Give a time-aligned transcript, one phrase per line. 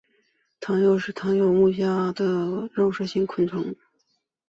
[0.59, 3.75] 螳䗛是螳䗛目下的肉食性昆虫。